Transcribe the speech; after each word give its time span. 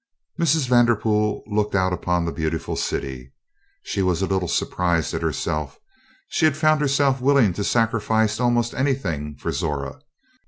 Mrs. 0.39 0.67
Vanderpool 0.67 1.43
looked 1.45 1.75
out 1.75 1.93
upon 1.93 2.25
the 2.25 2.31
beautiful 2.31 2.75
city. 2.75 3.33
She 3.83 4.01
was 4.01 4.23
a 4.23 4.25
little 4.25 4.47
surprised 4.47 5.13
at 5.13 5.21
herself. 5.21 5.77
She 6.27 6.45
had 6.45 6.57
found 6.57 6.81
herself 6.81 7.21
willing 7.21 7.53
to 7.53 7.63
sacrifice 7.63 8.39
almost 8.39 8.73
anything 8.73 9.35
for 9.35 9.51
Zora. 9.51 9.99